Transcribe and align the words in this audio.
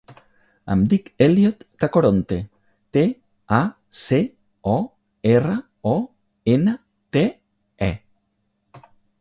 Em 0.75 0.79
dic 0.93 1.09
Elliot 1.25 1.59
Tacoronte: 1.83 2.39
te, 2.97 3.03
a, 3.59 3.61
ce, 3.99 4.21
o, 4.73 4.79
erra, 5.35 5.61
o, 5.93 5.95
ena, 6.57 6.75
te, 7.17 7.27
e. 7.91 7.95